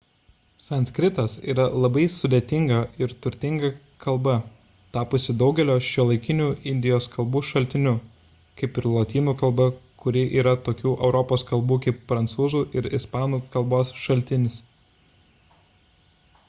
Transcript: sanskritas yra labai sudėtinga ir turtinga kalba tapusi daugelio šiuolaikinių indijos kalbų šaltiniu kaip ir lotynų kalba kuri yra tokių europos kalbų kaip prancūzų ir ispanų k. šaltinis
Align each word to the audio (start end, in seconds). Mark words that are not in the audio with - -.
sanskritas 0.67 1.33
yra 1.53 1.65
labai 1.81 2.03
sudėtinga 2.13 2.77
ir 3.07 3.11
turtinga 3.25 3.69
kalba 4.05 4.33
tapusi 4.97 5.35
daugelio 5.41 5.75
šiuolaikinių 5.89 6.47
indijos 6.71 7.07
kalbų 7.17 7.41
šaltiniu 7.49 7.93
kaip 8.61 8.79
ir 8.83 8.87
lotynų 8.95 9.35
kalba 9.43 9.67
kuri 10.05 10.23
yra 10.43 10.55
tokių 10.69 10.93
europos 11.09 11.45
kalbų 11.51 11.79
kaip 11.87 12.01
prancūzų 12.13 12.63
ir 12.81 12.89
ispanų 13.01 13.43
k. 13.57 13.67
šaltinis 14.07 14.57